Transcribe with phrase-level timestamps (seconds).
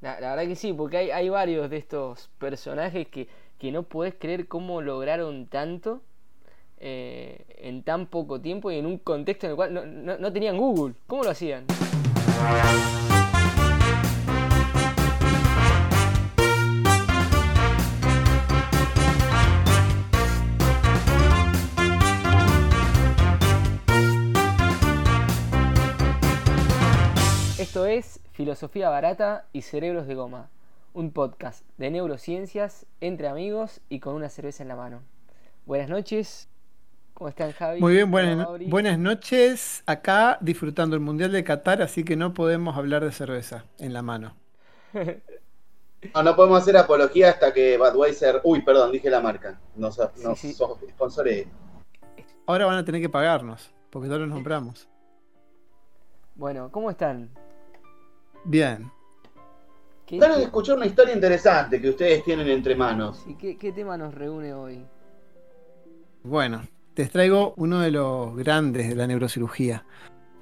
[0.00, 4.14] La, verdad que sí, porque hay, hay varios de estos personajes que, que no puedes
[4.14, 6.00] creer cómo lograron tanto
[6.78, 10.56] eh, en tan poco tiempo y en un contexto en el cual no, no tenían
[10.56, 10.94] Google.
[11.06, 11.66] ¿Cómo lo hacían?
[28.32, 30.48] Filosofía Barata y Cerebros de Goma,
[30.94, 35.02] un podcast de neurociencias entre amigos y con una cerveza en la mano.
[35.66, 36.48] Buenas noches,
[37.14, 37.80] ¿cómo están Javi?
[37.80, 39.82] Muy bien, buenas, buenas noches.
[39.86, 44.02] Acá disfrutando el Mundial de Qatar, así que no podemos hablar de cerveza en la
[44.02, 44.34] mano.
[46.14, 48.40] No, no podemos hacer apología hasta que Budweiser.
[48.42, 49.60] Uy, perdón, dije la marca.
[49.76, 50.62] Nos, nos
[52.46, 54.88] Ahora van a tener que pagarnos, porque no los nombramos.
[56.36, 57.28] Bueno, ¿cómo están?
[58.44, 58.90] Bien.
[60.18, 63.22] Ganas de escuchar una historia interesante que ustedes tienen entre manos.
[63.26, 64.84] ¿Y qué, tema nos reúne hoy?
[66.24, 66.62] Bueno,
[66.94, 69.84] te traigo uno de los grandes de la neurocirugía.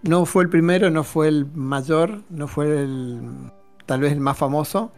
[0.03, 3.21] No fue el primero, no fue el mayor, no fue el
[3.85, 4.93] tal vez el más famoso,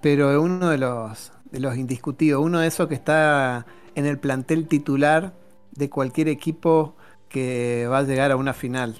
[0.00, 4.18] pero es uno de los, de los indiscutidos, uno de esos que está en el
[4.18, 5.32] plantel titular
[5.72, 6.94] de cualquier equipo
[7.28, 8.96] que va a llegar a una final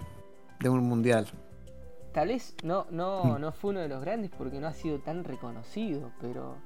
[0.60, 1.28] de un mundial
[2.18, 3.40] tal vez no, no, mm.
[3.40, 6.56] no fue uno de los grandes porque no ha sido tan reconocido, pero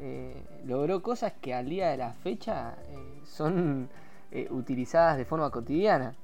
[0.00, 3.88] eh, logró cosas que al día de la fecha eh, son
[4.32, 6.16] eh, utilizadas de forma cotidiana.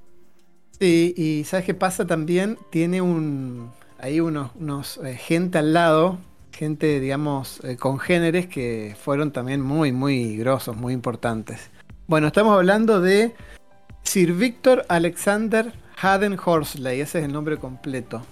[0.76, 2.58] Sí, y ¿sabes qué pasa también?
[2.70, 6.18] Tiene un ahí unos, unos gente al lado,
[6.50, 11.70] gente, digamos, congéneres que fueron también muy, muy grosos, muy importantes.
[12.08, 13.36] Bueno, estamos hablando de
[14.02, 18.22] Sir Victor Alexander Haden Horsley, ese es el nombre completo.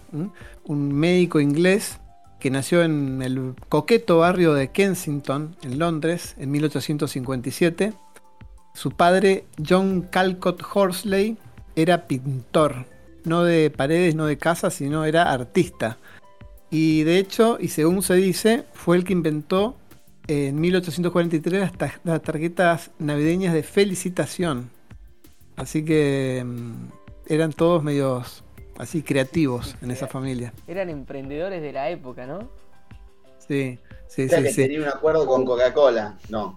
[0.65, 1.99] Un médico inglés
[2.41, 7.93] que nació en el coqueto barrio de Kensington, en Londres, en 1857.
[8.75, 11.37] Su padre, John Calcott Horsley,
[11.77, 12.87] era pintor,
[13.25, 15.99] no de paredes, no de casas, sino era artista.
[16.71, 19.77] Y de hecho, y según se dice, fue el que inventó
[20.27, 21.71] en 1843
[22.05, 24.71] las tarjetas navideñas de felicitación.
[25.57, 28.45] Así que mm, eran todos medios
[28.79, 30.53] así creativos en esa familia.
[30.67, 32.51] Eran emprendedores de la época, ¿no?
[33.39, 34.43] Sí, sí, sí.
[34.43, 36.57] que tenía un acuerdo con Coca-Cola, no.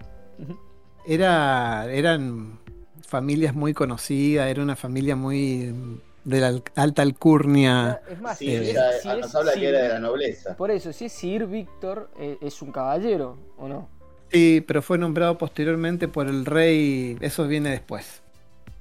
[1.06, 2.60] Era, eran
[3.06, 8.02] familias muy conocidas, era una familia muy de la alta alcurnia.
[8.10, 8.74] Es más, sí,
[9.20, 10.58] nos habla que era de la nobleza.
[10.58, 13.90] Por eso, si es Sir Víctor, eh, es un caballero, ¿o no?
[14.32, 18.24] Sí, pero fue nombrado posteriormente por el rey, eso viene después.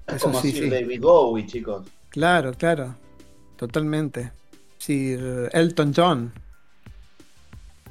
[0.07, 1.87] Es como Sir David Bowie, chicos.
[2.11, 2.97] Claro, claro.
[3.57, 4.33] Totalmente.
[4.79, 6.33] Sir Elton John.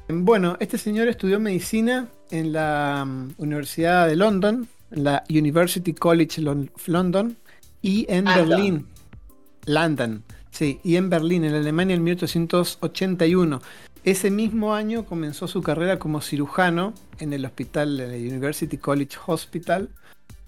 [0.08, 6.42] Bueno, este señor estudió medicina en la mm, Universidad de London, en la University College
[6.86, 7.36] London
[7.80, 8.86] y en Berlín.
[9.66, 13.62] London, sí, y en Berlín, en Alemania, en 1881.
[14.04, 19.16] Ese mismo año comenzó su carrera como cirujano en el hospital, en el University College
[19.26, 19.88] Hospital,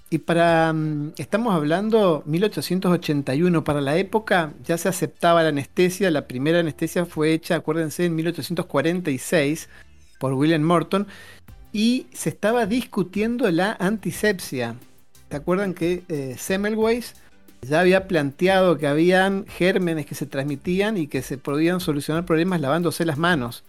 [0.08, 6.28] y para, mm, estamos hablando 1881, para la época ya se aceptaba la anestesia, la
[6.28, 9.68] primera anestesia fue hecha, acuérdense, en 1846
[10.18, 11.08] por William Morton,
[11.72, 14.76] y se estaba discutiendo la antisepsia.
[15.28, 17.14] ¿Te acuerdan que eh, Semmelweis
[17.62, 22.60] ya había planteado que habían gérmenes que se transmitían y que se podían solucionar problemas
[22.60, 23.64] lavándose las manos?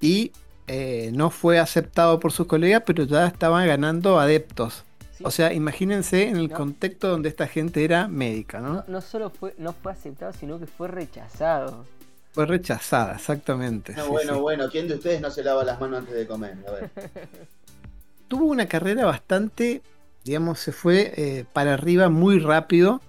[0.00, 0.32] Y
[0.68, 4.84] eh, no fue aceptado por sus colegas, pero ya estaban ganando adeptos.
[5.24, 8.84] O sea, imagínense en el contexto donde esta gente era médica, ¿no?
[8.86, 9.00] ¿no?
[9.00, 11.84] solo fue, no fue aceptado, sino que fue rechazado.
[12.32, 13.94] Fue rechazada, exactamente.
[14.08, 16.56] bueno, bueno, ¿quién de ustedes no se lava las manos antes de comer?
[16.66, 16.90] A ver.
[18.28, 19.82] Tuvo una carrera bastante,
[20.24, 23.02] digamos, se fue eh, para arriba muy rápido,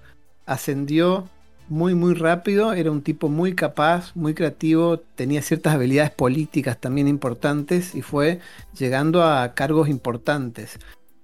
[0.46, 1.30] ascendió
[1.70, 7.08] muy, muy rápido, era un tipo muy capaz, muy creativo, tenía ciertas habilidades políticas también
[7.08, 8.40] importantes y fue
[8.78, 10.78] llegando a cargos importantes.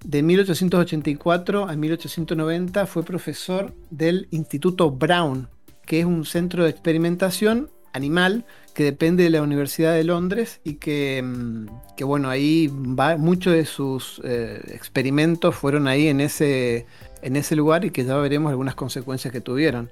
[0.03, 5.49] De 1884 a 1890 fue profesor del Instituto Brown,
[5.85, 10.75] que es un centro de experimentación animal que depende de la Universidad de Londres y
[10.75, 11.65] que, mm,
[12.05, 12.71] bueno, ahí
[13.17, 16.85] muchos de sus eh, experimentos fueron ahí en ese,
[17.21, 19.89] en ese lugar y que ya veremos algunas consecuencias que tuvieron.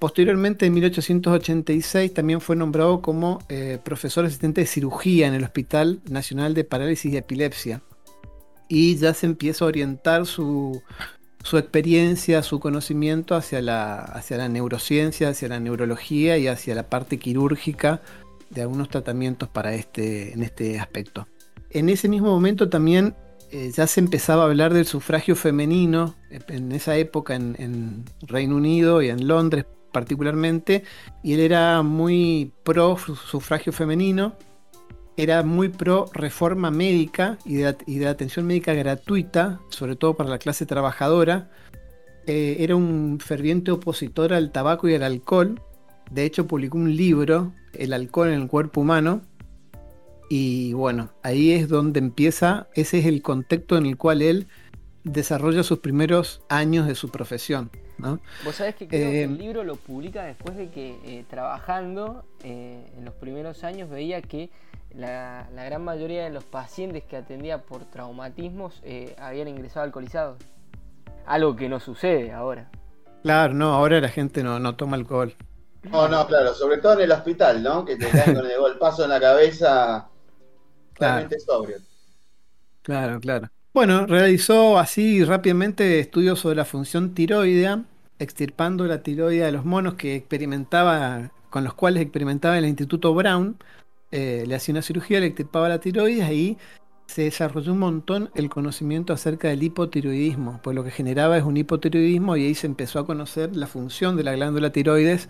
[0.00, 6.00] Posteriormente, en 1886, también fue nombrado como eh, profesor asistente de cirugía en el Hospital
[6.08, 7.82] Nacional de Parálisis y Epilepsia
[8.68, 10.82] y ya se empieza a orientar su,
[11.52, 17.18] experiencia, su conocimiento hacia la, hacia la neurociencia, hacia la neurología y hacia la parte
[17.18, 18.02] quirúrgica
[18.50, 21.26] de algunos tratamientos para este, en este aspecto.
[21.70, 23.14] En ese mismo momento también
[23.50, 29.00] eh, ya se empezaba a hablar del sufragio femenino en esa época en, Reino Unido
[29.00, 30.84] y en Londres particularmente,
[31.22, 34.36] y él era muy pro sufragio femenino,
[35.18, 40.64] era muy pro reforma médica y de, atención médica gratuita, sobre todo para la clase
[40.64, 41.50] trabajadora.
[42.28, 45.60] Eh, era un ferviente opositor al tabaco y al alcohol.
[46.12, 49.22] De hecho, publicó un libro, El alcohol en el cuerpo humano,
[50.30, 54.46] y bueno, ahí es donde empieza, ese es el contexto en el cual él
[55.02, 57.70] desarrolla sus primeros años de su profesión.
[57.98, 58.20] ¿no?
[58.44, 62.24] Vos sabés que creo que el eh, libro lo publica después de que eh, trabajando
[62.44, 64.50] eh, en los primeros años veía que
[64.94, 68.82] la, gran mayoría de los pacientes que atendía por traumatismos
[69.18, 70.38] habían ingresado alcoholizados.
[71.26, 72.70] Algo que no sucede ahora.
[73.22, 75.34] Claro, no, ahora la gente no, no toma alcohol.
[75.82, 77.84] No, no, claro, sobre todo en el hospital, ¿no?
[77.84, 80.08] Que te caen con el golpazo en la cabeza
[80.98, 81.28] Claro.
[82.82, 83.48] Claro, claro.
[83.72, 87.84] Bueno, realizó así rápidamente estudios sobre la función tiroidea,
[88.18, 93.14] extirpando la tiroidea de los monos que experimentaba, con los cuales experimentaba en el Instituto
[93.14, 93.56] Brown.
[94.10, 96.58] Eh, le hacía una cirugía, le extirpaba la tiroides y
[97.06, 101.56] se desarrolló un montón el conocimiento acerca del hipotiroidismo, pues lo que generaba es un
[101.56, 105.28] hipotiroidismo y ahí se empezó a conocer la función de la glándula tiroides,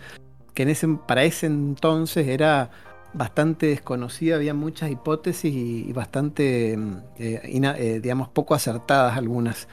[0.55, 2.71] que en ese, para ese entonces era
[3.15, 9.69] bastante desconocida, había muchas hipótesis y, bastante, mm, eh, eh, digamos, poco acertadas algunas.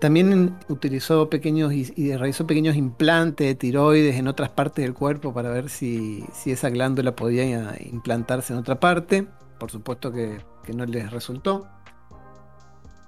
[0.00, 5.50] También utilizó pequeños y, realizó pequeños implantes de tiroides en otras partes del cuerpo para
[5.50, 7.44] ver si, esa glándula podía
[7.74, 9.26] eh, implantarse en otra parte.
[9.58, 10.38] Por supuesto que,
[10.74, 11.66] no les resultó.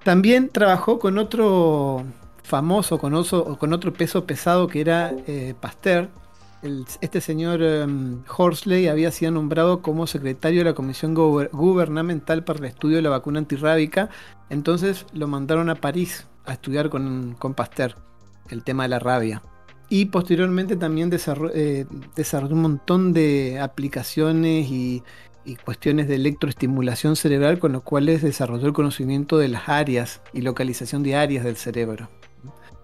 [0.04, 2.04] También trabajó con otro
[2.44, 3.24] famoso, con,
[3.56, 5.12] con otro peso pesado que era
[5.60, 6.08] Pasteur,
[6.62, 12.64] este señor em, Horsley había sido nombrado como secretario de la Comisión Gubernamental para el
[12.64, 14.10] Estudio de la Vacuna Antirrábica,
[14.50, 17.96] entonces lo mandaron a París a estudiar con, Pasteur
[18.50, 19.42] el tema de la rabia.
[19.90, 21.10] Y posteriormente también
[21.54, 25.02] eh, desarrolló, un montón de aplicaciones y,
[25.44, 30.42] y, cuestiones de electroestimulación cerebral con los cuales desarrolló el conocimiento de las áreas y
[30.42, 32.08] localización de áreas del cerebro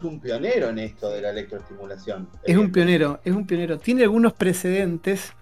[0.05, 2.29] un pionero en esto de la electroestimulación.
[2.45, 3.79] Es un pionero, es un pionero.
[3.79, 5.33] Tiene algunos precedentes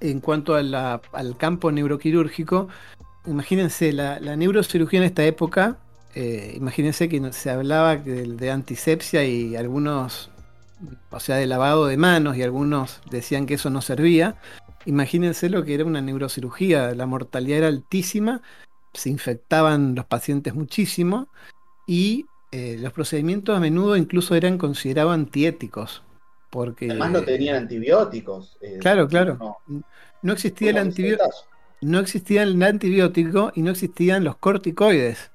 [0.00, 2.68] en cuanto al campo neuroquirúrgico.
[3.26, 5.78] Imagínense, la, neurocirugía en esta época,
[6.14, 10.30] eh, imagínense que se hablaba de, antisepsia y algunos,
[11.10, 14.36] o sea, de lavado de manos y algunos decían que eso no servía.
[14.84, 18.42] Imagínense lo que era una neurocirugía, la mortalidad era altísima,
[18.92, 21.28] se infectaban los pacientes muchísimo
[21.86, 26.02] y eh, los procedimientos a menudo incluso eran considerados antiéticos.
[26.50, 28.58] Porque, Además no tenían antibióticos.
[28.60, 29.56] Eh, claro, claro.
[30.20, 31.30] No, existía el antibiótico.
[31.80, 35.31] No existía el antibiótico y no existían los corticoides.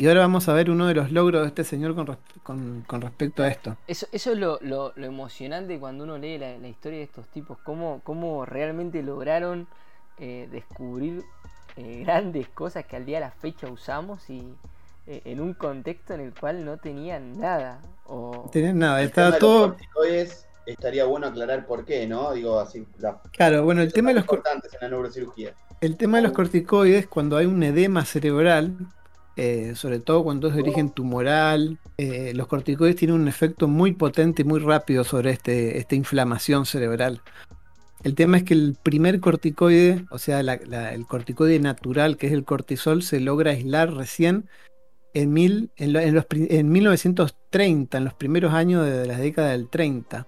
[0.00, 1.94] Y ahora vamos a ver uno de los logros de este señor
[2.42, 3.76] con, respecto a esto.
[3.86, 8.46] Eso, eso es lo, emocionante cuando uno lee la, historia de estos tipos, cómo, cómo
[8.46, 9.68] realmente lograron
[10.18, 11.22] eh, descubrir
[11.76, 14.54] grandes cosas que al día de la fecha usamos y,
[15.06, 17.80] eh, en un contexto en el cual no tenían nada.
[18.06, 18.48] O...
[18.52, 19.76] Tenían nada, estaba todo.
[20.66, 22.32] estaría bueno aclarar por qué, ¿no?
[22.32, 22.86] Digo así.
[23.32, 25.52] Claro, bueno, el tema de los cortantes en la neurocirugía.
[25.80, 28.76] El tema de los corticoides, cuando hay un edema cerebral,
[29.36, 33.92] eh, sobre todo cuando es de origen tumoral, eh, los corticoides tienen un efecto muy
[33.92, 37.22] potente y muy rápido sobre este, esta inflamación cerebral.
[38.02, 42.44] El tema es que el primer corticoide, o sea, el corticoide natural, que es el
[42.44, 44.48] cortisol, se logra aislar recién
[45.12, 50.26] en, mil, en, los, en 1930, en los primeros años de la década del 30,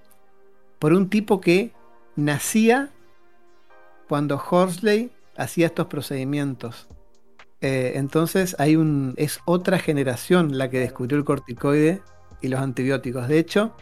[0.79, 1.73] por un tipo que
[2.15, 2.91] nacía
[4.09, 6.89] cuando Horsley hacía estos procedimientos.
[7.62, 12.02] Eh, entonces hay un, es otra generación la que descubrió el corticoide
[12.40, 13.28] y los antibióticos.
[13.28, 13.75] De hecho,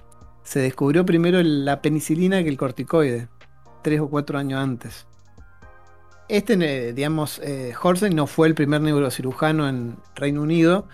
[0.42, 3.28] se descubrió primero la penicilina que el corticoide,
[3.82, 5.06] tres o cuatro años antes.
[6.28, 7.74] Este, eh, digamos, eh,
[8.12, 10.86] no fue el primer neurocirujano en Reino Unido.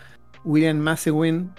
[0.45, 1.53] William Massewin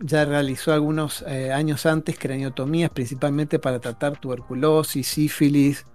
[0.00, 5.86] ya realizó algunos eh, años antes craniotomías, principalmente para tratar tuberculosis, sífilis.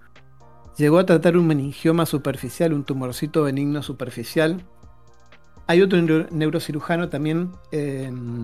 [0.78, 4.64] Llegó a tratar un meningioma superficial, un tumorcito benigno superficial.
[5.68, 6.02] Hay otro
[6.32, 7.52] neurocirujano también,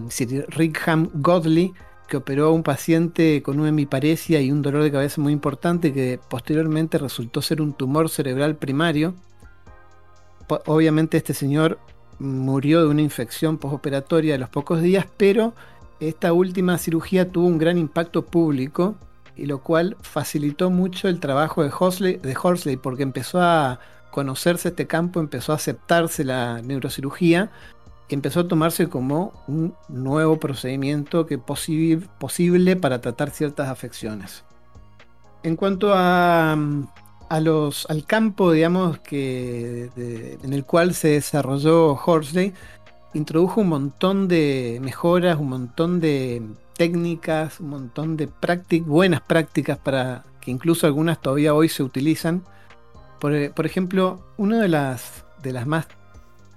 [0.09, 1.73] Sir Rickham Godley,
[2.07, 5.91] que operó a un paciente con una hemiparesia y un dolor de cabeza muy importante
[5.91, 9.15] que posteriormente resultó ser un tumor cerebral primario.
[10.67, 11.79] Obviamente este señor
[12.19, 15.53] murió de una infección postoperatoria a los pocos días, pero
[15.99, 18.95] esta última cirugía tuvo un gran impacto público
[19.37, 23.79] y lo cual facilitó mucho el trabajo de Horsley, de Horsley porque empezó a
[24.11, 27.51] conocerse este campo, empezó a aceptarse la neurocirugía
[28.09, 34.43] y empezó a tomarse como un nuevo procedimiento que posible para tratar ciertas afecciones.
[35.43, 36.57] En cuanto a,
[37.29, 39.89] a los, al campo, digamos, que,
[40.43, 42.53] en el cual se desarrolló Horsley,
[43.13, 46.41] introdujo un montón de mejoras, un montón de
[46.77, 48.29] técnicas, un montón de
[48.85, 52.43] buenas prácticas para que incluso algunas todavía hoy se utilizan.
[53.19, 55.87] Por, por ejemplo, una de las, de las más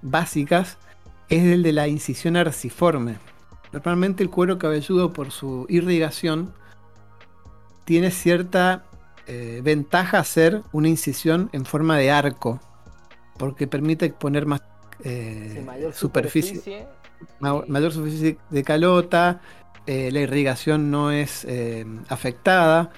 [0.01, 0.77] básicas
[1.29, 3.17] es el de la incisión arciforme.
[3.73, 6.53] Normalmente el cuero cabelludo por su irrigación
[7.85, 8.85] tiene cierta
[9.27, 12.59] eh, ventaja hacer una incisión en forma de arco,
[13.37, 14.61] porque permite poner más
[15.03, 16.87] eh, mayor superficie,
[17.39, 19.41] mayor superficie de calota,
[19.87, 21.47] eh, la irrigación no es
[22.09, 22.91] afectada,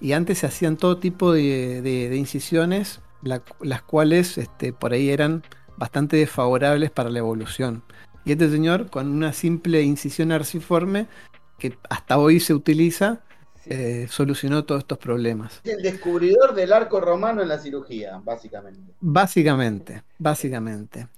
[0.00, 5.42] y antes se hacían todo tipo de, incisiones, las cuales este, por ahí eran
[5.76, 7.82] bastante desfavorables para la evolución.
[8.24, 11.06] Y este señor, con una simple incisión arciforme,
[11.58, 13.20] que hasta hoy se utiliza,
[13.66, 15.60] eh, solucionó todos estos problemas.
[15.64, 18.94] El descubridor del arco romano en la cirugía, básicamente.
[19.00, 21.08] Básicamente, básicamente.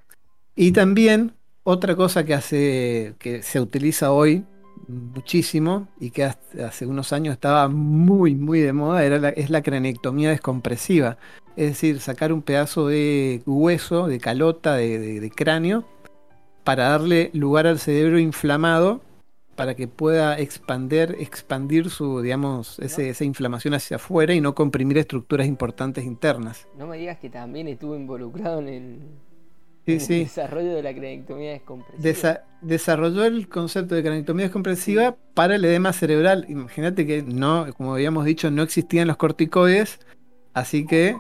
[0.57, 4.45] Y también otra cosa que hace, que se utiliza hoy
[4.89, 10.31] muchísimo y que hace unos años estaba muy, muy de moda, era es la cranectomía
[10.31, 11.19] descompresiva.
[11.57, 15.85] Es decir, sacar un pedazo de hueso, de calota, de cráneo,
[16.65, 19.03] para darle lugar al cerebro inflamado
[19.57, 25.47] para que pueda expandir, expandir su, digamos, esa inflamación hacia afuera y no comprimir estructuras
[25.47, 26.67] importantes internas.
[26.77, 29.01] No me digas que también estuvo involucrado en el,
[29.87, 32.45] desarrollo de la cranectomía descompresiva.
[32.61, 36.47] desarrolló el concepto de cranectomía descompresiva para el edema cerebral.
[36.49, 39.99] Imagínate que no, como habíamos dicho, no existían los corticoides,
[40.55, 41.17] así que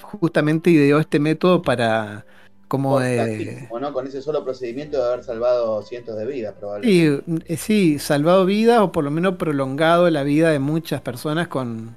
[0.00, 2.24] justamente ideó este método para
[2.68, 3.68] como de...
[3.68, 7.22] Con ese solo procedimiento de haber salvado cientos de vidas, probablemente.
[7.26, 11.48] Sí, eh, sí, salvado vidas o por lo menos prolongado la vida de muchas personas
[11.48, 11.94] con,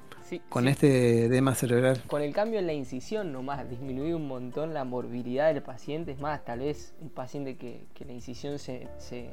[0.48, 2.02] con este edema cerebral.
[2.06, 6.12] Con el cambio en la incisión nomás, disminuido un montón la morbilidad del paciente.
[6.12, 9.30] Es más, tal vez un paciente que, que la incisión se, se,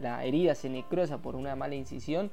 [0.00, 2.30] la herida se necrosa por una mala incisión,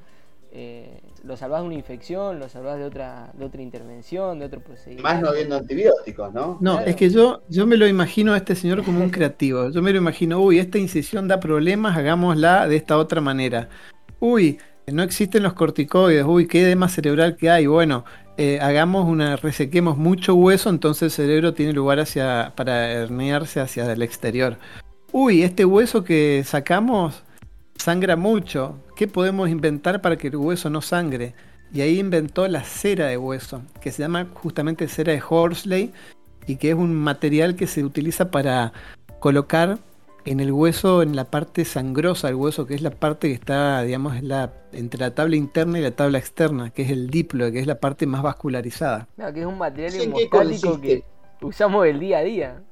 [0.56, 4.62] eh, lo salvás de una infección, lo salvás de otra, de otra intervención, de otro
[4.62, 5.02] procedimiento.
[5.02, 6.60] Más no habiendo antibióticos, ¿no?
[6.62, 9.72] No, es que yo, yo me lo imagino a este señor como un creativo.
[9.72, 13.68] Yo me lo imagino, uy, esta incisión da problemas, hagámosla de esta otra manera.
[14.20, 17.68] Uy, no existen los corticoides, uy, qué edema cerebral que hay.
[17.68, 18.06] Bueno,
[18.38, 23.92] eh, hagamos una, resequemos mucho hueso, entonces el cerebro tiene lugar hacia, para herniarse hacia
[23.92, 24.58] el exterior.
[25.12, 27.24] Uy, este hueso que sacamos
[27.78, 28.80] sangra mucho.
[28.96, 31.34] ¿Qué podemos inventar para que el hueso no sangre?
[31.74, 35.92] Y ahí inventó la cera de hueso, que se llama justamente cera de Horsley
[36.46, 38.74] y que es un material que se utiliza para
[39.20, 39.80] colocar
[40.26, 43.82] en el hueso, en la parte sangrosa del hueso, que es la parte que está,
[43.84, 47.60] digamos, la, entre la tabla interna y la tabla externa, que es el diplo, que
[47.60, 49.08] es la parte más vascularizada.
[49.34, 51.04] que es un material hemostático que
[51.42, 52.64] usamos el día a día.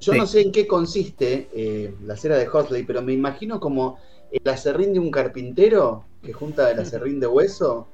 [0.00, 3.98] Yo no sé en qué consiste eh, la cera de Hotley, pero me imagino como
[4.30, 7.88] el acerrín de un carpintero que junta el acerrín de hueso,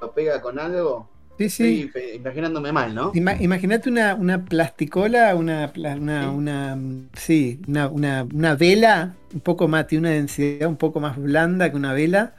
[0.00, 1.08] lo pega con algo.
[1.38, 1.90] Sí, sí.
[2.16, 3.12] imaginándome mal, ¿no?
[3.14, 6.78] Imagínate una, una plasticola, una, una, una,
[7.14, 11.76] sí, una, una, vela un poco más, tiene una densidad un poco más blanda que
[11.76, 12.34] una vela,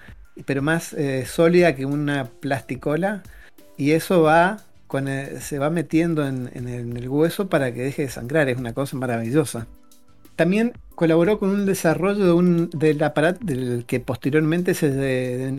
[0.46, 3.24] pero más eh, sólida que una plasticola.
[3.78, 4.66] Y eso va
[5.40, 8.50] se va metiendo en, el hueso para que deje de sangrar.
[8.50, 9.68] Es una cosa maravillosa.
[10.36, 14.90] También colaboró con un desarrollo de un, del aparato del que posteriormente se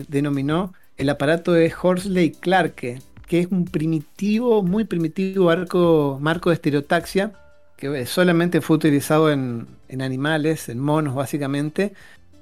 [0.09, 2.99] denominó el aparato de Horsley Clarke,
[3.31, 7.31] que es un primitivo, muy primitivo arco, marco de estereotaxia,
[7.77, 11.93] que solamente fue utilizado en, en animales, en monos básicamente,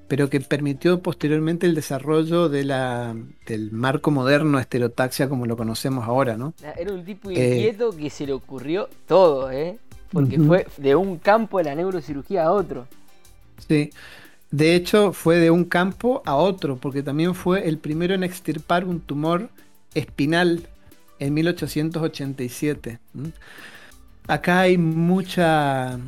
[0.07, 3.15] pero que permitió posteriormente el desarrollo de la,
[3.45, 6.55] del marco moderno estereotaxia como lo conocemos ahora, ¿no?
[6.65, 9.77] Ah, era un tipo inquieto que se le ocurrió todo, ¿eh?
[10.11, 12.87] Porque fue de un campo de la neurocirugía a otro.
[13.67, 13.91] Sí,
[14.49, 18.85] de hecho fue de un campo a otro, porque también fue el primero en extirpar
[18.85, 19.49] un tumor
[19.93, 20.67] espinal
[21.19, 22.99] en 1887.
[24.27, 25.99] Acá hay mucha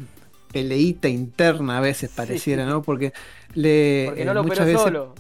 [0.52, 2.82] peleita interna a veces pareciera, ¿no?
[2.82, 3.14] Porque
[3.54, 5.16] le Porque no lo operó solo.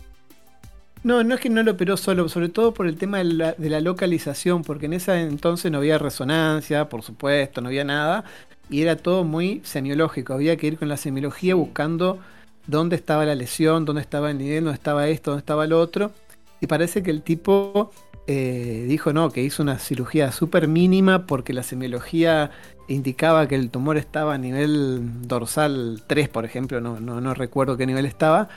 [1.03, 3.79] No, no es que no lo operó solo, sobre todo por el tema de la,
[3.79, 8.23] localización, porque en ese entonces no había resonancia, por supuesto, no había nada,
[8.69, 10.33] y era todo muy semiológico.
[10.33, 12.19] Había que ir con la semiología buscando
[12.67, 16.11] dónde estaba la lesión, dónde estaba el nivel, dónde estaba esto, dónde estaba lo otro.
[16.59, 17.91] y parece que el tipo
[18.33, 22.51] eh, dijo no, que hizo una cirugía súper mínima porque la semiología
[22.87, 27.85] indicaba que el tumor estaba a nivel dorsal 3, por ejemplo, no, no, recuerdo qué
[27.85, 28.47] nivel estaba,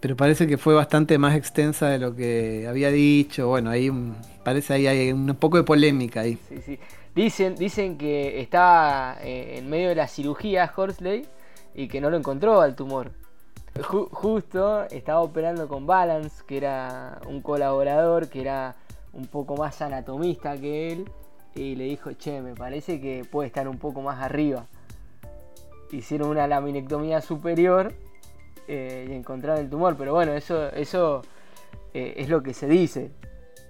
[0.00, 3.48] pero parece que fue bastante más extensa de lo que había dicho.
[3.48, 3.90] Bueno, ahí
[4.44, 6.38] parece ahí hay un poco de polémica ahí.
[7.14, 11.26] Dicen, dicen que estaba eh, en medio de la cirugía Horsley
[11.74, 13.12] y que no lo encontró al tumor.
[13.80, 18.76] justo estaba operando con Balance, que era un colaborador, que era
[19.14, 21.10] un poco más anatomista que él,
[21.54, 24.66] y le dijo, che, me parece que puede estar un poco más arriba.
[25.92, 27.94] Hicieron una laminectomía superior
[28.66, 31.22] eh, y encontraron el tumor, pero bueno, eso, eso
[31.92, 33.10] eh, es lo que se dice.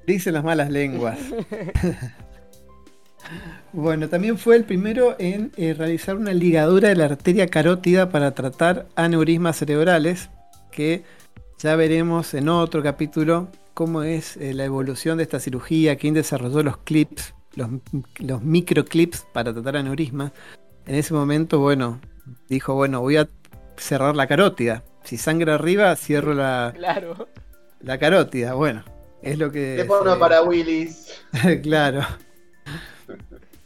[0.06, 1.18] Dicen las malas lenguas.
[3.72, 8.32] Bueno, también fue el primero en eh, realizar una ligadura de la arteria carótida para
[8.32, 10.30] tratar aneurismas cerebrales,
[10.70, 11.02] que
[11.58, 16.62] ya veremos en otro capítulo cómo es eh, la evolución de esta cirugía, quién desarrolló
[16.62, 17.69] los clips, los,
[18.19, 20.33] los microclips para tratar aneurismas.
[20.87, 22.00] En ese momento, bueno,
[22.49, 23.28] dijo, bueno, voy a
[23.76, 24.85] cerrar la carótida.
[25.02, 27.28] Si sangra arriba, cierro la, claro.
[27.81, 28.54] la carótida.
[28.54, 28.85] Bueno,
[29.23, 29.76] es lo que...
[29.76, 31.12] Te pongo para Willis.
[31.62, 32.02] claro.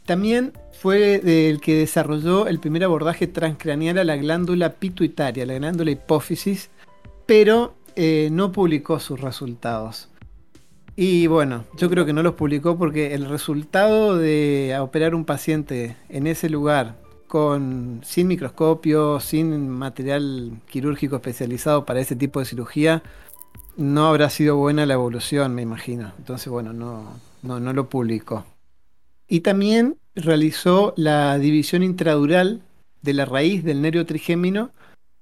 [0.05, 5.91] También fue el que desarrolló el primer abordaje transcraneal a la glándula pituitaria, la glándula
[5.91, 6.69] hipófisis,
[7.25, 10.07] pero eh, no publicó sus resultados.
[10.95, 15.97] Y bueno, yo creo que no los publicó porque el resultado de operar un paciente
[16.07, 16.95] en ese lugar
[17.27, 23.03] con sin microscopio, sin material quirúrgico especializado para ese tipo de cirugía,
[23.75, 26.13] no habrá sido buena la evolución, me imagino.
[26.19, 27.03] Entonces, bueno, no,
[27.41, 28.45] no, no lo publicó.
[29.27, 32.61] Y también realizó la división intradural
[33.01, 34.71] de la raíz del nervio trigémino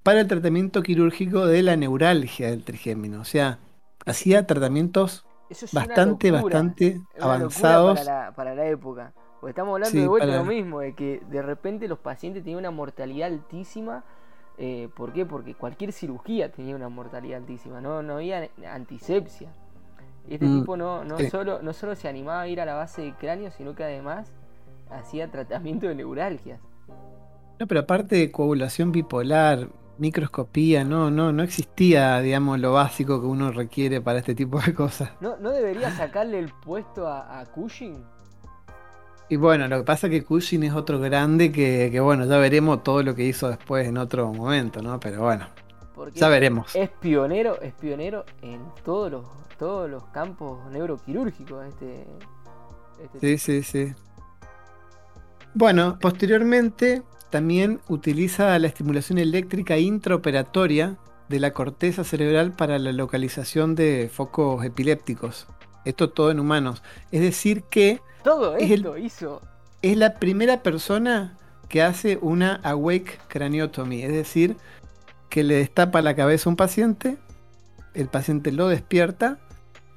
[0.07, 3.19] para el tratamiento quirúrgico de la neuralgia del trigémino.
[3.19, 3.59] O sea,
[4.05, 5.25] hacía tratamientos
[5.73, 7.99] bastante, bastante avanzados.
[8.33, 9.11] Para la, época.
[9.41, 12.71] Porque estamos hablando de vuelta lo mismo, de que de repente los pacientes tenían una
[12.71, 14.05] mortalidad altísima.
[14.57, 15.25] Eh, ¿Por qué?
[15.25, 19.50] Porque cualquier cirugía tenía una mortalidad altísima, no, no había antisepsia.
[20.29, 22.75] Y este mm, tipo no, no, solo, no solo se animaba a ir a la
[22.75, 24.31] base de cráneo, sino que además
[24.89, 26.61] hacía tratamiento de neuralgias.
[27.59, 29.67] No, pero aparte de coagulación bipolar,
[30.00, 34.74] microscopía, no, no, no existía, digamos, lo básico que uno requiere para este tipo de
[34.74, 35.12] cosas.
[35.22, 38.03] ¿No, ¿no debería sacarle el puesto a, Cushing?
[39.29, 42.38] Y bueno, lo que pasa es que Cushing es otro grande que, que, bueno, ya
[42.38, 45.00] veremos todo lo que hizo después en otro momento, ¿no?
[45.00, 45.48] Pero bueno,
[46.14, 46.75] ya veremos.
[46.75, 49.25] Es pionero, es pionero en todos los
[49.57, 51.66] todos los campos neuroquirúrgicos.
[51.68, 52.05] Este,
[53.03, 53.96] este sí, sí, sí.
[55.53, 60.98] Bueno, posteriormente también utiliza la estimulación eléctrica intraoperatoria
[61.29, 65.48] de la corteza cerebral para la localización de focos epilépticos.
[65.85, 66.83] Esto todo en humanos.
[67.11, 68.01] Es decir que...
[68.24, 69.42] Todo esto hizo.
[69.81, 71.37] Es la primera persona
[71.70, 74.03] que hace una awake craniotomy.
[74.03, 74.55] Es decir,
[75.29, 77.18] que le destapa la cabeza a un paciente,
[77.94, 79.40] el paciente lo despierta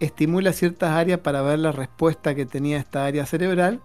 [0.01, 3.81] estimula ciertas áreas para ver la respuesta que tenía esta área cerebral,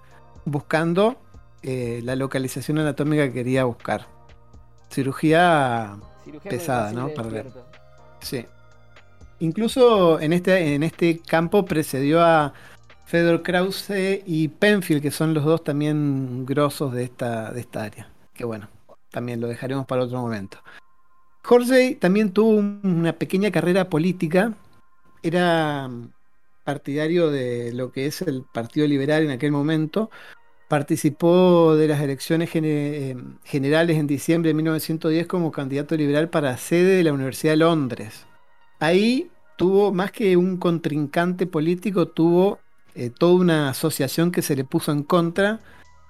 [0.46, 1.18] buscando
[1.66, 4.08] eh, la localización anatómica que quería buscar.
[4.90, 5.98] Cirugía,
[6.44, 7.10] pesada, ¿no?
[7.10, 7.48] Para ver.
[8.22, 8.46] Sí.
[9.40, 12.54] Incluso en este, en este campo precedió a
[13.06, 18.10] Fedor Krause y Penfield, que son los dos también grosos de esta, de esta área.
[18.34, 18.70] Que bueno,
[19.12, 20.60] también lo dejaremos para otro momento.
[21.44, 24.54] Jorge también tuvo una pequeña carrera política
[25.26, 25.90] era
[26.64, 30.12] partidario de lo que es el Partido Liberal en aquel momento.
[30.68, 36.98] Participó de las elecciones eh, generales en diciembre de 1910 como candidato liberal para sede
[36.98, 38.26] de la Universidad de Londres.
[38.80, 42.60] Ahí tuvo, más que un contrincante político, tuvo
[42.96, 45.60] eh, toda una asociación que se le puso en contra,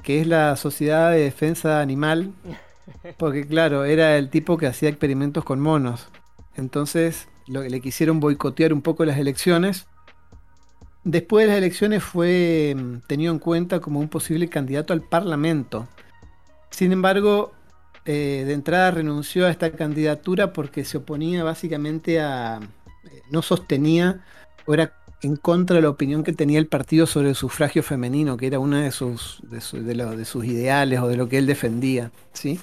[0.04, 2.32] que es la Sociedad de Defensa Animal,
[3.18, 6.08] porque claro, era el tipo que hacía experimentos con monos.
[6.56, 9.88] Entonces le quisieron boicotear un poco las elecciones.
[11.06, 15.88] Después de las elecciones fue mm, tenido en cuenta como un posible candidato al Parlamento.
[16.72, 17.54] Sin embargo,
[18.06, 22.60] eh, de entrada renunció a esta candidatura porque se oponía básicamente a...
[23.04, 24.26] Eh, no sostenía
[24.66, 28.36] o era en contra de la opinión que tenía el partido sobre el sufragio femenino,
[28.36, 32.12] que era una de sus, de, sus ideales o de lo que él defendía.
[32.34, 32.60] ¿sí?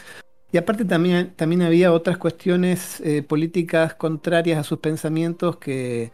[0.50, 6.10] Y aparte también, también había otras cuestiones eh, políticas contrarias a sus pensamientos que,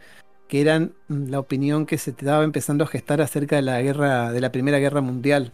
[0.51, 4.51] eran la opinión que se estaba empezando a gestar acerca de la guerra, de la
[4.51, 5.53] Primera Guerra Mundial,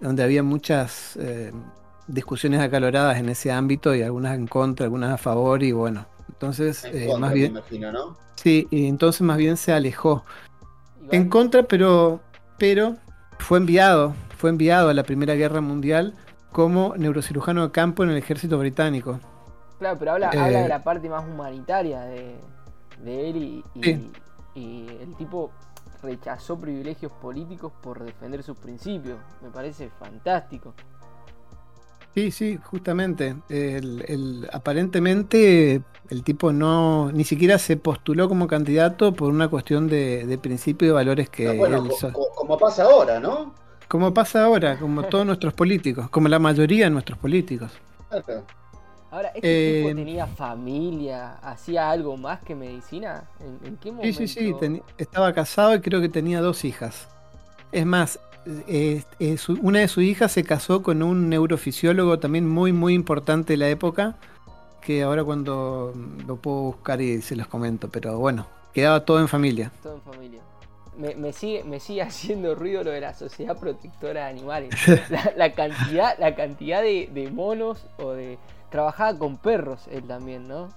[0.00, 1.52] donde había muchas eh,
[2.06, 6.88] discusiones acaloradas en ese ámbito y algunas en contra, algunas a favor, y bueno, Entonces,
[6.92, 8.16] En eh, contra, más me bien, imagino, ¿no?
[8.36, 10.24] sí, y entonces más bien se alejó.
[11.10, 12.20] En contra, pero,
[12.58, 12.96] pero
[13.38, 16.14] fue enviado, fue enviado a la Primera Guerra Mundial
[16.52, 19.20] como neurocirujano de campo en el ejército británico.
[19.78, 22.36] Claro, pero habla, Eh, habla de la parte más humanitaria de,
[23.04, 24.12] de él y, y- Sí.
[24.54, 25.50] y el tipo
[26.02, 29.18] rechazó privilegios políticos por defender sus principios.
[29.42, 30.74] Me parece fantástico.
[32.14, 33.36] Sí, sí, justamente.
[33.48, 39.86] El, el- aparentemente el tipo no ni siquiera se postuló como candidato por una cuestión
[39.88, 43.20] de, de principio y valores que No, bueno, él co- so- co- como pasa ahora,
[43.20, 43.54] ¿no?
[43.86, 47.72] como pasa ahora, como todos nuestros políticos, como la mayoría de nuestros políticos.
[48.08, 48.44] Claro.
[49.10, 51.34] Ahora, ¿este Eh, tipo tenía familia?
[51.42, 53.28] ¿Hacía algo más que medicina?
[53.40, 54.20] ¿En, en qué Sí, momento?
[54.26, 57.08] sí, sí, teni- estaba casado y creo que tenía dos hijas.
[57.72, 58.20] Es más,
[58.68, 62.94] eh, eh, su- una de sus hijas se casó con un neurofisiólogo también muy, muy
[62.94, 64.16] importante de la época,
[64.82, 65.94] que ahora cuando
[66.26, 69.72] lo puedo buscar y se los comento, pero bueno, quedaba todo en familia.
[69.82, 70.42] Todo en familia.
[70.96, 74.76] Me, me sigue, me sigue haciendo ruido lo de la Sociedad Protectora de Animales.
[75.08, 78.38] La, la cantidad, la cantidad de, de monos o de...
[78.70, 80.68] Trabajaba con perros él también, ¿no?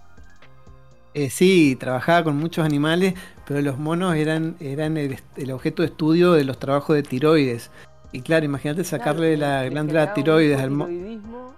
[1.14, 3.14] Eh, sí, trabajaba con muchos animales,
[3.48, 5.16] pero los monos eran, eran el,
[5.52, 7.70] objeto de estudio de los trabajos de tiroides.
[8.12, 10.92] Y claro, imagínate sacarle Claro, la glándula tiroides al mono.
[10.92, 11.54] hipotiroidismo.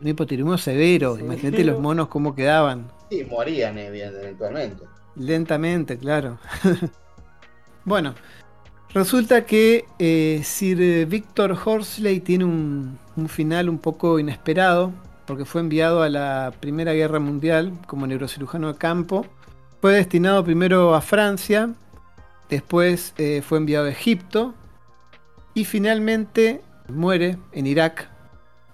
[0.00, 1.16] Un hipotiroidismo severo.
[1.16, 1.22] Sí.
[1.22, 2.86] Imagínate los monos cómo quedaban.
[3.10, 4.84] Sí, morían eventualmente.
[5.16, 6.38] Lentamente, claro.
[7.84, 8.14] bueno,
[8.94, 14.92] resulta que eh, Sir Victor Horsley tiene un, un final un poco inesperado,
[15.26, 19.26] porque fue enviado a la Primera Guerra Mundial como neurocirujano de campo.
[19.80, 21.74] Fue destinado primero a Francia,
[22.48, 24.54] después eh, fue enviado a Egipto
[25.54, 28.08] y finalmente muere en Irak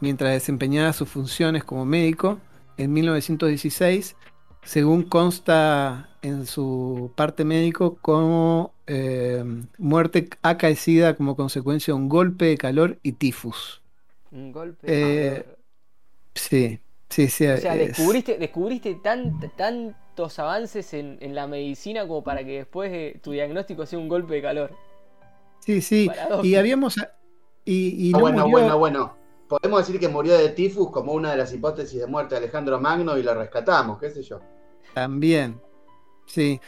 [0.01, 2.39] mientras desempeñaba sus funciones como médico
[2.77, 4.17] en 1916
[4.63, 9.45] según consta en su parte médico, como eh,
[9.79, 13.83] muerte acaecida como consecuencia de un golpe de calor y tifus.
[14.31, 14.87] Un golpe.
[14.87, 15.45] Eh,
[16.35, 17.47] Sí, sí, sí.
[17.47, 22.59] o sea, es- descubriste, descubriste tan- tantos avances en, en la medicina como para que
[22.59, 24.71] después eh, tu diagnóstico sea un golpe de calor.
[25.61, 26.07] Sí, sí.
[26.09, 26.47] paradójico.
[26.47, 26.97] Y habíamos.
[27.65, 29.17] Y, y Ah, no bueno, murió- bueno, bueno.
[29.49, 32.81] Podemos decir que murió de tifus como una de las hipótesis de muerte de Alejandro
[32.81, 34.41] Magno y lo rescatamos, qué sé yo.
[34.95, 35.61] También.
[36.27, 36.59] Sí.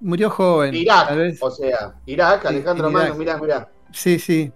[0.00, 0.74] Murió joven.
[0.74, 1.42] Irak, tal vez.
[1.42, 3.70] o sea, Irak, Sí, Alejandro Magno, mirá, mirá.
[3.92, 4.50] Sí, sí.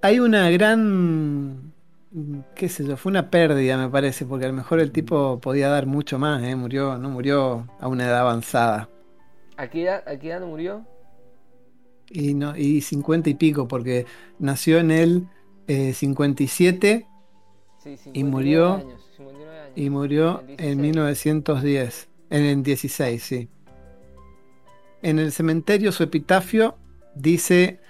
[0.00, 1.69] Hay una gran.
[2.54, 5.68] Qué sé yo, fue una pérdida, me parece, porque a lo mejor el tipo podía
[5.68, 6.56] dar mucho más, ¿eh?
[6.56, 8.88] Murió, no murió a una edad avanzada.
[9.56, 10.84] ¿A qué edad, a qué edad murió?
[12.10, 14.06] Y, no, y 50 y pico, porque
[14.38, 15.28] nació en el
[15.68, 17.06] eh, 57
[17.78, 19.72] Sí, 59 Y murió- años, 59 años.
[19.76, 20.76] y murió en 16.
[20.78, 22.08] 1910.
[22.30, 23.48] En el 16, sí.
[25.02, 26.76] En el cementerio su epitafio
[27.14, 27.80] dice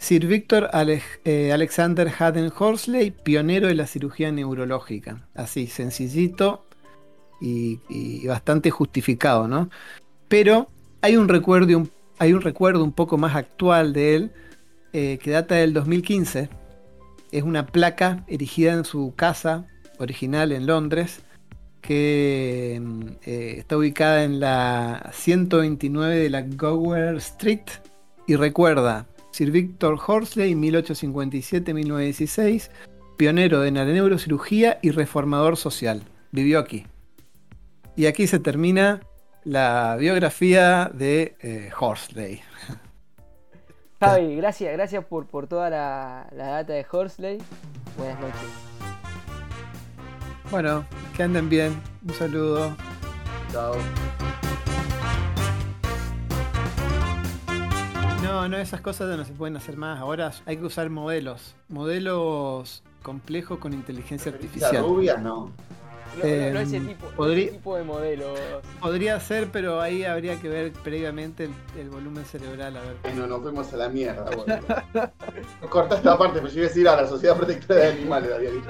[0.00, 0.70] Sir Victor
[1.24, 5.28] eh, Alexander Haddon Horsley, pionero de la cirugía neurológica.
[5.34, 6.64] Así, sencillito
[7.38, 9.68] y, bastante justificado, ¿no?
[10.26, 10.70] Pero
[11.02, 14.32] hay un recuerdo un, hay un recuerdo un poco más actual de él
[14.94, 16.48] eh, que data del 2015.
[17.30, 19.66] Es una placa erigida en su casa
[19.98, 21.20] original en Londres
[21.82, 22.82] que
[23.26, 27.68] eh, está ubicada en la 129 de la Gower Street
[28.26, 29.06] y recuerda
[29.40, 32.68] Sir Victor Horsley 1857-1916
[33.16, 36.86] pionero de la neurocirugía y reformador social vivió aquí
[37.96, 39.00] y aquí se termina
[39.44, 42.42] la biografía de eh, Horsley
[44.00, 47.38] Javi, gracias, gracias por, por toda la, la data de Horsley.
[47.96, 48.40] Buenas noches.
[50.50, 50.84] bueno
[51.16, 52.76] que anden bien un saludo
[53.50, 53.72] Chao.
[58.30, 59.98] No, no, esas cosas ya no se pueden hacer más.
[59.98, 61.54] Ahora hay que usar modelos.
[61.68, 64.82] Modelos complejos con inteligencia ¿La artificial.
[64.84, 65.16] rubia?
[65.16, 65.50] No.
[66.22, 68.38] No, no, no ese, Em, tipo, podría- ese tipo de modelos.
[68.80, 72.76] Podría ser, pero ahí habría que ver previamente el, el volumen cerebral.
[72.76, 72.96] A ver.
[73.02, 75.10] Bueno, nos fuimos a la mierda, bueno.
[75.70, 78.50] Corta esta parte, pero yo iba a decir a la Sociedad Protectora de Animales, había
[78.50, 78.68] dicho.